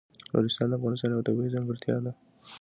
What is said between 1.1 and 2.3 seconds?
یوه طبیعي ځانګړتیا ده.